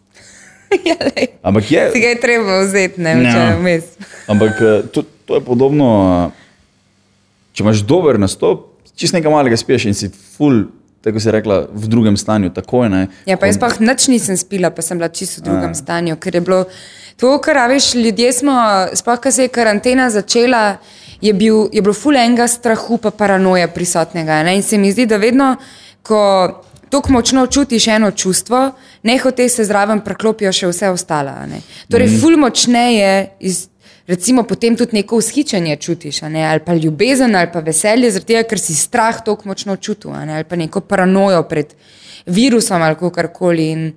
[0.74, 1.82] Ja, lej, Ampak je.
[1.94, 3.92] Si ga je treba vzeti, ne vem, vmes.
[4.26, 5.90] Ampak eh, to, to je podobno,
[6.34, 10.66] eh, če imaš dober nastop, čist nekaj malega spiješ in si full,
[11.04, 13.08] tako si rekla, v drugem stanju, takoj ne.
[13.28, 16.36] Ja, pa jaz pa nič nisem spila, pa sem bila čisto v drugem stanju, ker
[16.36, 16.64] je bilo
[17.20, 18.56] to, kar a veš, ljudje smo,
[18.96, 20.78] sploh ko se je karantena začela,
[21.22, 24.44] je, bil, je bilo ful enega strahu pa paranoja prisotnega.
[24.44, 24.58] Ne?
[24.60, 25.56] In se mi zdi, da vedno,
[26.04, 26.20] ko
[26.94, 28.72] tako močno čutiš eno čustvo,
[29.04, 31.32] nehote se zraven preklopijo še vse ostalo.
[31.32, 31.62] a ne.
[31.90, 32.20] Torej, mm.
[32.22, 33.68] ful močneje, iz,
[34.08, 38.44] recimo, potem tudi neko vzhičenje čutiš, ne, ali pa ljubezen, ali pa veselje, zaradi tega,
[38.50, 41.74] ker si strah tako močno čutil, ne, ali pa neko paranojo pred
[42.26, 43.72] virusom ali karkoli.
[43.72, 43.92] In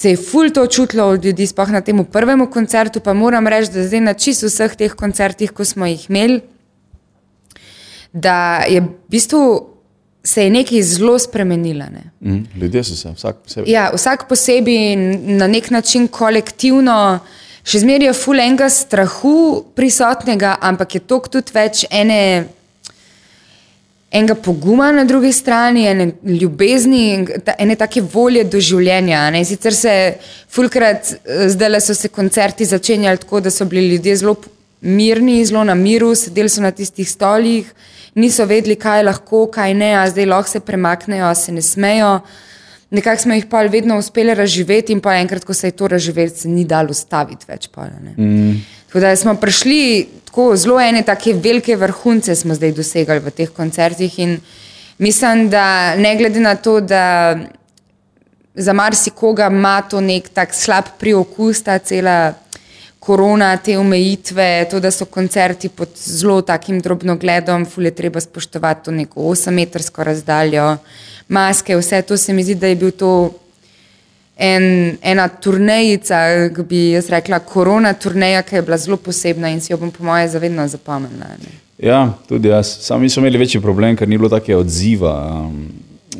[0.00, 3.72] Se je ful to čutilo od ljudi, sploh na tem prvem koncertu, pa moram reči,
[3.74, 6.38] da zdaj na čisto vseh teh koncertih, ko smo jih imeli,
[8.12, 9.42] da je v bistvu
[10.24, 11.84] se je nekaj zelo spremenilo.
[11.92, 12.04] Ne.
[12.20, 13.72] Mm, ljudje so se, vsak posebej.
[13.72, 17.18] Ja, vsak posebej in na nek način kolektivno,
[17.64, 22.46] še zmeraj je ful enega strahu prisotnega, ampak je toliko tudi več ene.
[24.10, 29.30] Enega poguma na drugi strani, ene ljubezni, en- ta- ene take volje do življenja.
[29.30, 29.44] ne.
[29.44, 30.14] Sicer se,
[30.48, 31.14] fulkrat,
[31.46, 34.36] zdaj so se koncerti začenjali tako, da so bili ljudje zelo
[34.80, 37.72] mirni, zelo na miru, sedeli so na tistih stolih,
[38.14, 42.20] niso vedeli, kaj lahko, kaj ne, a zdaj lahko se premaknejo, a se ne smejo.
[42.90, 46.34] Nekako smo jih pa vedno uspeli razživeti, in pa enkrat, ko se je to razživelo,
[46.34, 47.68] se ni dalo ustaviti več.
[47.70, 48.56] Pa, mm.
[48.86, 53.50] Tako da smo prišli tako zelo ene take velike vrhunce, smo zdaj dosegali v teh
[53.54, 54.18] koncertih.
[54.18, 54.36] In
[54.98, 57.38] mislim, da ne glede na to, da
[58.54, 62.34] za marsikoga ima to nek tak slab priokus, ta cela
[63.00, 68.90] korona, te omejitve, to, da so koncerti pod zelo takim drobnogledom, fulje treba spoštovati to
[68.90, 70.76] neko 8-metrsko razdaljo,
[71.30, 73.30] maske, vse to se mi zdi, da je bil to
[74.36, 76.20] en, ena turnejica,
[76.56, 79.92] ki bi jaz rekla, korona turneja, ki je bila zelo posebna in si jo bom
[79.94, 81.36] po moje zavedno zapomnila.
[81.78, 82.72] Ja, tudi jaz.
[82.82, 85.14] Sami smo imeli večji problem, ker ni bilo take odziva.
[85.44, 85.68] Um,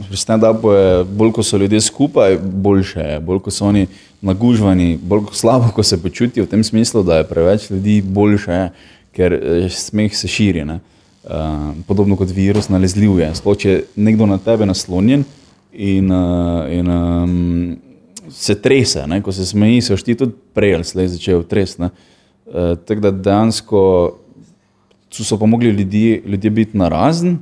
[0.01, 3.83] Pri stand-upu je bolj, ko so ljudje skupaj, boljše je, bolj, ko so oni
[4.25, 8.53] nagužvani, bolj ko slabo, ko se počutijo v tem smislu, da je preveč ljudi, boljše
[8.53, 8.71] je,
[9.13, 10.65] ker eh, smeh se širi.
[10.65, 10.79] ne.
[11.21, 13.35] Uh, podobno kot virus nalezljiv je.
[13.37, 15.27] Sploh če je nekdo na tebe naslonjen
[15.73, 17.77] in, uh, in um,
[18.33, 19.19] se trese, ne?
[19.21, 21.83] ko se smeji, se ti tudi prej ali slej začel tresti.
[21.85, 23.83] Uh, tako da dejansko
[25.11, 27.39] so, so pa mogli ljudje, biti na razen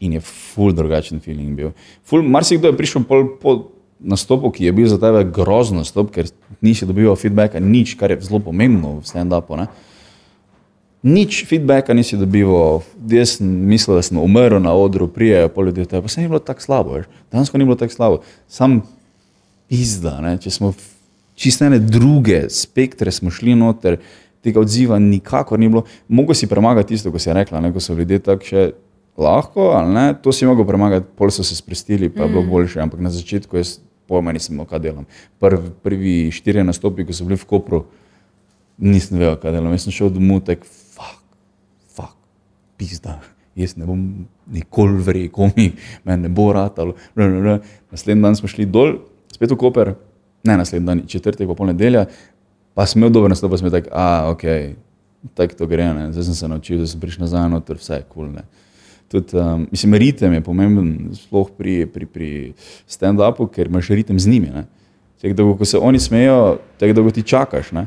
[0.00, 1.72] in je ful drugačen feeling bil.
[2.04, 3.56] Ful, marsikdo je prišel pol po
[4.00, 6.28] nastopu, ki je bil za tebe grozen nastop, ker
[6.60, 9.56] nisi dobival feedbacka, nič, kar je zelo pomembno v stand-upu.
[9.56, 9.70] ne.
[11.06, 15.86] Nič feedbacka nisi dobival, jaz sem mislil, da sem umrl na odru, prijejo pol ljudi,
[15.86, 17.06] pa se ni bilo tako slabo, veš.
[17.30, 18.20] dejansko ni bilo tako slabo.
[18.50, 18.80] Sam
[19.70, 20.34] pizda, ne?
[20.42, 20.88] če smo v
[21.36, 24.00] čisto ene druge spektre smo šli noter,
[24.42, 25.84] tega odziva nikakor ni bilo.
[26.08, 27.72] Mogo si premagati tisto, ko si rekla, ne?
[27.74, 28.64] ko so ljudje tako še
[29.16, 32.80] lahko, ali ne, to si mogel premagati, pol so se sprostili, pa je bilo boljše,
[32.84, 35.06] ampak na začetku jaz pojma nisem imel, kaj delam.
[35.42, 37.86] Prvi, prvi štirje nastopi, ko so bili v Kopru,
[38.78, 39.72] nisem vedel, kaj delam.
[39.74, 40.85] Jaz sem šel domov, tak, fuck, fuck,
[42.76, 43.20] pizda.
[43.56, 44.00] Jaz ne bom
[44.52, 45.70] nikoli rekel, mi
[46.04, 46.96] meni ne bo ratalo.
[47.16, 48.98] Naslednji dan smo šli dol,
[49.32, 49.94] spet v Koper,
[50.44, 52.04] ne naslednji dan, četrtek, pa pol nedelja,
[52.76, 54.44] pa sem imel dober nastop, pa sem tak, a, ok,
[55.34, 56.10] tako to gre, ne.
[56.12, 58.28] zdaj sem se naučil, da sem prišel nazaj, noter vse je kul.
[58.28, 58.44] Cool,
[59.08, 62.30] Tudi, um, mislim, ritem je pomemben, sploh pri, pri, pri
[62.90, 64.50] stand-upu, ker imaš ritem z njimi.
[64.50, 64.64] ne.
[65.22, 67.70] Tako dolgo, ko se oni smejijo, tako dolgo ti čakaš.
[67.72, 67.86] Ne?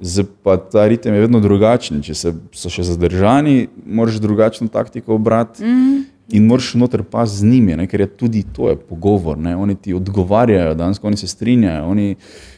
[0.00, 2.00] Zdaj pa ta ritem je vedno drugačen.
[2.02, 5.98] Če se, so še zadržani, moraš drugačno taktiko obrati mm.
[6.36, 7.86] in moraš noter pa z njimi, ne?
[7.90, 9.38] ker je tudi to je pogovor.
[9.38, 9.56] Ne?
[9.56, 11.84] Oni ti odgovarjajo, danes oni se strinjajo.
[11.90, 12.14] Oni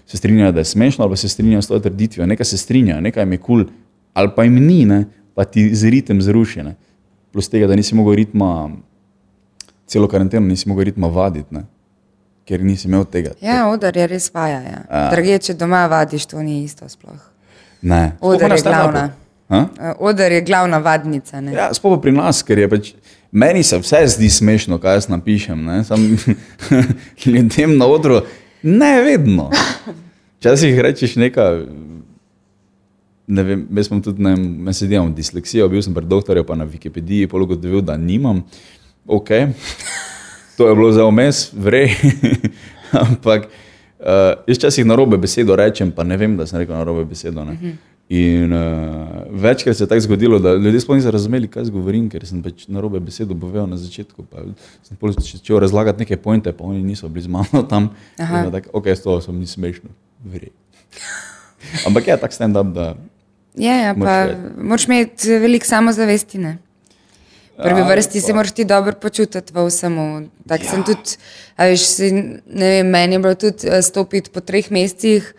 [0.06, 2.26] se strinjajo, da je smešno, ali pa se strinjajo s to trditvijo.
[2.26, 3.74] Nekaj se strinjajo, nekaj jim je kul, cool,
[4.12, 5.04] ali pa jim ni, ne?
[5.34, 6.62] pa ti z ritem zruši.
[6.62, 6.74] Ne?
[7.32, 8.70] Plus tega, da nisi mogel ritma,
[9.86, 11.64] celo karanteno nisi mogel ritma vaditi, ne?
[12.44, 13.32] ker nisi imel tega.
[13.40, 14.60] Ja, odar je res vaja.
[14.60, 14.80] Ja.
[14.88, 15.02] A.
[15.14, 17.31] Drage, če doma vadiš, to ni isto sploh.
[17.82, 18.16] Ne.
[18.20, 19.10] Pa na je glavna.
[19.50, 21.40] Eh, Oder je glavna vadnica.
[21.40, 21.52] Ne?
[21.52, 22.92] Ja, sploh pa pri nas, ker je pač.
[23.32, 25.64] Meni se vse zdi smešno, kaj jaz napišem.
[25.64, 26.16] ne, Sam
[27.26, 28.20] ljudem na odru,
[28.62, 29.50] ne vedno.
[30.38, 31.64] Včasih rečeš nekaj.
[33.26, 36.44] Ne vem, jaz sem tudi, ne vem, meni se delam disleksijo, bil sem pri doktorju,
[36.44, 38.42] pa na Wikipediji, pologotovil, da nimam.
[39.06, 39.30] Ok,
[40.56, 41.94] to je bilo za omes, vrej.
[43.04, 43.48] Ampak
[44.02, 47.04] uh, jaz včasih na robe besedo rečem, pa ne vem, da sem rekel na robe
[47.08, 47.44] besedo.
[47.44, 47.76] Ne.
[48.12, 52.26] In uh, večkrat se je tako zgodilo, da ljudje sploh niso razumeli, kaj govorim, ker
[52.28, 54.26] sem pač na robe besedo povedal na začetku.
[54.28, 54.44] Pa
[54.84, 57.92] sem začel razlagati neke pointe, pa oni niso bili z mano tam.
[58.18, 59.94] Je tako, ok, s to sem ni smešno,
[60.26, 60.52] vrej.
[61.86, 62.92] Ampak je tak stand-up, da
[63.54, 66.38] Ja, ja, Moraš pa moraš imeti veliko samozavesti.
[66.38, 66.58] Ne?
[67.56, 70.28] Prvi Ja, vrsti se moraš ti dobro počutiti v vsemu.
[70.48, 71.16] Tako sem tudi,
[71.56, 75.34] a veš, si, ne vem, meni je bilo tudi eh, stopiti po treh mesecih,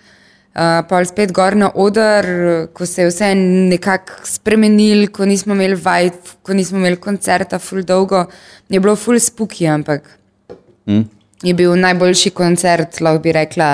[0.53, 5.57] uh, pa spet gor na oder, eh, ko se je vse nekako spremenil, ko nismo
[5.57, 8.27] imeli vaj, ko nismo imeli koncerta, ful dolgo,
[8.69, 10.19] je bilo ful spuki, ampak
[10.85, 11.01] Hm?
[11.43, 13.69] je bil najboljši koncert, lahko bi rekla,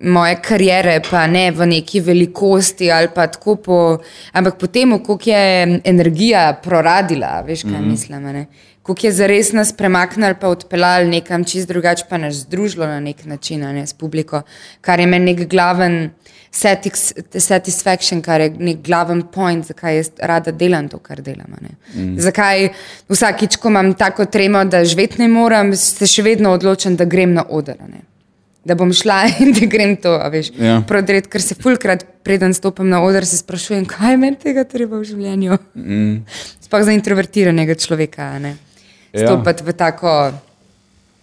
[0.00, 3.78] moje kariere, pa ne v neki velikosti ali pa tako po,
[4.32, 7.90] ampak po tem, koliko je energija proradila, veš kaj mm -hmm.
[7.90, 8.46] mislim, ne?
[8.82, 13.24] koliko je zares nas premaknili, pa odpeljali nekam čist drugače, pa nas združilo na nek
[13.24, 14.42] način, ne, s publiko,
[14.80, 16.10] kar je meni nek glaven
[16.50, 21.56] satis satisfaction, kar je nek glaven point, zakaj jaz rada delam to, kar delam.
[21.94, 22.18] Mm.
[22.20, 22.68] Zakaj
[23.08, 27.34] vsakič, ko imam tako tremo, da živeti ne morem, se še vedno odločam, da grem
[27.34, 27.80] na oder.
[27.88, 28.04] Ne.
[28.64, 30.78] Da bom šla in da grem to, veš, Ja.
[30.80, 35.04] prodret, ker se fulkrat, preden stopim na oder, se sprašujem, kaj meni tega treba v
[35.04, 35.58] življenju.
[35.74, 36.14] Mm.
[36.64, 38.38] Sploh za introvertiranega človeka.
[38.38, 38.56] ne.
[39.12, 39.26] Ja.
[39.26, 40.32] Stopiti v tako,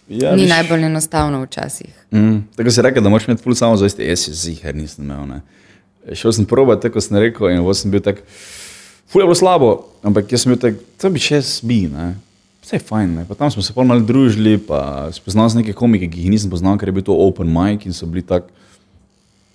[0.08, 1.90] Ja, ni viš- najbolj enostavno včasih.
[2.10, 5.26] Mm, tako si rekel, da moraš imeti ful samo zavesti, jaz si ziger nisem imel.
[5.26, 5.40] Ne.
[6.12, 8.22] Šel sem probat, tako sem rekel, in sem bil tak,
[9.06, 9.70] ful je bilo slabo,
[10.02, 12.14] ampak jaz sem bil tak, to bi še jaz bi, ne.
[12.72, 13.22] Vse je fajn, ne.
[13.28, 16.48] pa tam smo se pol malo družili, pa spoznal sem neke komike, ki jih nisem
[16.48, 18.46] poznal, ker je bil to open mic in so bili tak,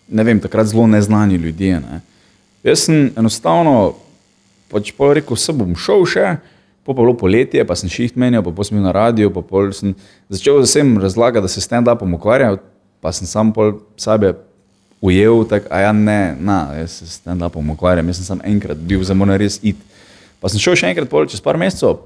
[0.06, 1.80] ne vem, takrat zelo neznani ljudje.
[1.82, 1.98] Ne.
[2.62, 3.96] Jaz sem enostavno,
[4.70, 6.26] pač pol rekel, se bom šel še,
[6.86, 9.74] pa je bilo poletje, pa sem šiht menjal, pa sem bil na radiju, pa pol
[9.74, 9.96] sem
[10.30, 12.60] začel vsem razlagati, da se stand-upom ukvarjam,
[13.02, 14.36] pa sem sam pol sebe
[15.02, 19.02] ujel, tako, a ja ne, na, jaz se stand-upom ukvarjam, jaz sem sam enkrat bil,
[19.02, 19.82] zdaj moram res iti.
[20.38, 21.98] Pa sem šel še enkrat pol čez par mesecev,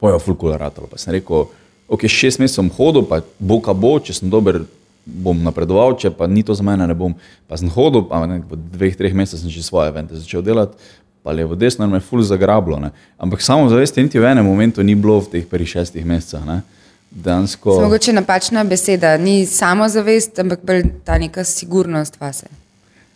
[0.00, 1.48] pojo full cool ratalo, pa sem rekel,
[1.88, 4.62] ok, šest mesecev sem hodil, pa bo ka bo, če sem dober,
[5.08, 7.14] bom napredoval, če pa ni to za mene, ne bom.
[7.48, 10.76] Pa sem hodil, pa ne, v dveh, treh mesecih sem že svoje evente začel delati,
[11.24, 12.78] pa levo, desno, me je full zagrablo.
[12.80, 12.92] Ne.
[13.18, 16.44] Ampak samo zavesti niti v enem momentu ni bilo v teh prvih šestih mesecih.
[16.46, 16.60] ne.
[17.10, 17.72] Dejansko.
[17.72, 17.80] To...
[17.88, 22.46] Mogoče napačna beseda, ni samozavest, ampak bolj ta neka sigurnost vase.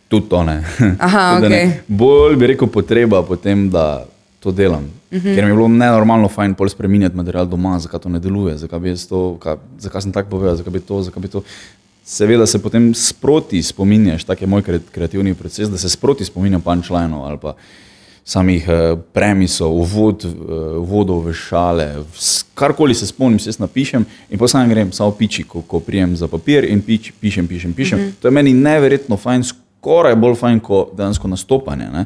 [0.09, 0.63] Tudi to ne.
[0.97, 1.81] Aha, Tudi da ne.
[1.87, 4.05] Bolj bi rekel potreba potem, da
[4.41, 4.89] to delam.
[5.13, 5.27] Mhm.
[5.27, 5.35] -huh.
[5.35, 8.79] Ker mi je bilo nenormalno fajn pol spremenjati material doma, zakaj to ne deluje, zakaj,
[8.79, 11.41] bi to, kaj, zakaj sem tako povedal, zakaj bi to, zakaj bi to.
[12.05, 16.61] Seveda se potem sproti spominjaš, tak je moj kre- kreativni proces, da se sproti spominjam
[16.61, 17.53] punchlinov ali pa
[18.25, 20.29] samih eh, premisov, uvod, eh,
[20.79, 22.03] uvodov v šale,
[22.53, 26.27] karkoli se spomnim, se napišem in potem sam grem, samo piči, ko, ko prijem za
[26.27, 27.99] papir in pič, pišem, pišem, pišem.
[27.99, 28.11] Uh -huh.
[28.21, 31.89] To je meni neverjetno fajn, skoraj bolj fajn kot dejansko nastopanje.
[31.93, 32.05] Ne?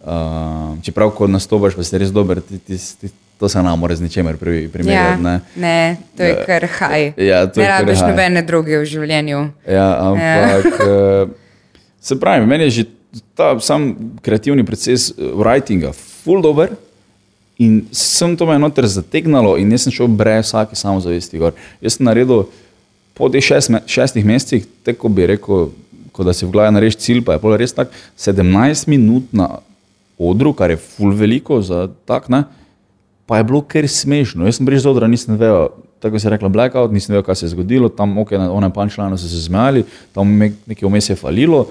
[0.00, 3.92] Uh, čeprav, ko nastopaš, pa si res dober, ti, ti, ti, to se nam mora
[3.92, 5.22] z ničemer pri- Ja, primerjati.
[5.22, 5.40] ne.
[5.56, 7.12] ne, to je kar haj.
[7.18, 9.40] Ja, ne rabiš nobene druge v življenju.
[9.68, 11.26] Ja, ampak ja.
[12.00, 12.84] se pravi, meni je že
[13.34, 16.72] ta sam kreativni proces eh, writinga full dober.
[17.58, 21.36] In sem to me noter zategnalo, in jaz sem šel brez vsake samozavesti.
[21.36, 21.52] Gor.
[21.84, 22.46] Jaz sem naredil
[23.12, 25.68] po teh šest, me- šestih mesecih, tako bi rekel,
[26.16, 29.60] da si v glavi narediš cilj, pa je pol res tako, 17 minut na
[30.20, 32.44] odru, kar je full veliko za tak, ne,
[33.26, 34.44] pa je bilo kar smešno.
[34.44, 35.70] Jaz sem prišel z odra, nisem vedel,
[36.02, 38.72] tako se je rekla blackout, nisem vedel, kaj se je zgodilo, tam ok, na onem
[38.74, 39.84] punčlanu so se zmejali,
[40.16, 41.68] tam nekaj vmes je falilo.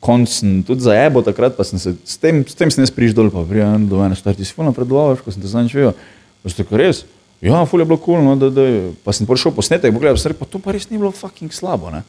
[0.00, 3.16] Konc sem tudi za ebo takrat, pa sem se s tem, s tem jaz prišel
[3.16, 5.94] dol, pa prijem do mene, star ti si fulno predvavaš, ko sem te zadnjič videl.
[6.42, 7.04] Pa ste tako res,
[7.44, 8.66] ja, ful je bilo kul, cool, no, da, da,
[9.04, 12.04] pa sem prišel posnetek, pogledal, sem pa to pa res ni bilo fucking slabo, ne.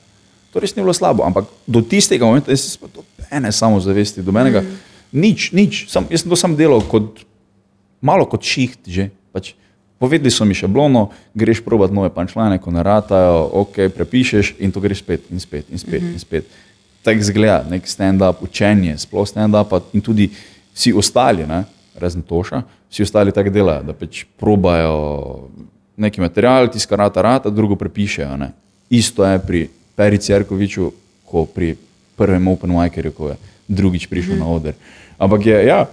[0.54, 4.24] To res ni bilo slabo, ampak do tistega momenta, jaz sem pa do ene samozavesti,
[4.24, 4.87] do menega, mm.
[5.12, 7.24] Nič, nič, sam, jaz sem to sam delal kot,
[8.02, 9.10] malo kot šiht že.
[9.32, 9.54] Pač,
[10.00, 15.04] povedali so mi šablono, greš probat nove pančlane, ko naratajo, ok, prepišeš in to greš
[15.04, 16.14] spet in spet in spet mm -hmm.
[16.14, 16.46] in spet.
[17.04, 20.30] Tako zgleda, nek stand-up, učenje, sploh stand-up in tudi
[20.74, 21.64] vsi ostali, ne,
[21.96, 25.50] razen Toša, vsi ostali tako delajo, da pač probajo
[25.98, 28.38] neki material, tiskar rata, rata, drugo prepišejo.
[28.38, 28.52] Ne.
[28.90, 30.92] Isto je pri Peri Cerkoviču,
[31.26, 31.76] ko pri
[32.16, 33.36] prvem Open Micerju, ko je
[33.68, 34.46] drugič prišel mm -hmm.
[34.46, 34.74] na oder.
[35.18, 35.86] Ampak je, ja,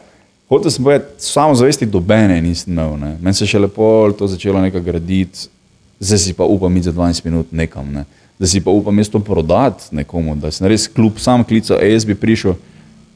[0.49, 2.99] hotel sem povedati, samo zavesti dobene nisem imel.
[2.99, 3.17] Ne.
[3.21, 5.49] Meni se je še lepo to začelo nekaj graditi,
[6.01, 7.93] zdaj si pa upam iti za 12 minut nekam.
[7.93, 8.05] Ne.
[8.39, 11.93] Da si pa upam jaz to prodati nekomu, da si res kljub sam klical, e,
[11.93, 12.55] jaz bi prišel,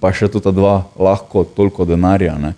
[0.00, 2.38] pa še to ta dva, lahko toliko denarja.
[2.38, 2.54] Ne.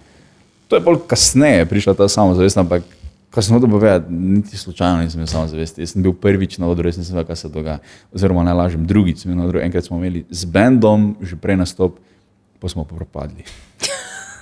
[0.69, 2.85] To je bolj kasneje prišla ta samozavest, ampak
[3.31, 5.83] ko sem hotel povedati, niti slučajno nisem imel samozavesti.
[5.83, 7.79] Jaz sem bil prvič na odru, jaz nisem vedel, kaj se dogaja.
[8.13, 11.61] Oziroma, ne lažem, drugič sem bil na odru, enkrat smo imeli z bendom, že prej
[11.63, 12.01] nastop,
[12.59, 13.47] pa smo pa propadli.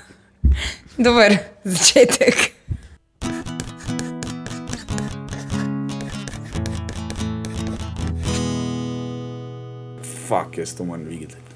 [1.05, 2.57] Dober začetek.
[10.29, 11.48] Fak, jaz to moram videti.